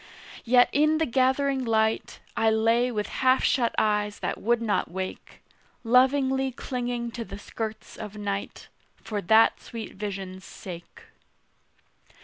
Yet, 0.45 0.67
in 0.71 0.97
the 0.97 1.05
gathering 1.05 1.63
light, 1.63 2.21
I 2.35 2.49
lay 2.49 2.91
with 2.91 3.05
half 3.21 3.43
shut 3.43 3.75
eyes 3.77 4.17
that 4.17 4.41
would 4.41 4.59
not 4.59 4.89
wake, 4.89 5.43
Lovingly 5.83 6.51
clinging 6.51 7.11
to 7.11 7.23
the 7.23 7.37
skirts 7.37 7.97
of 7.97 8.17
night 8.17 8.69
For 8.95 9.21
that 9.21 9.59
sweet 9.59 9.93
vision's 9.93 10.43
sake. 10.43 11.03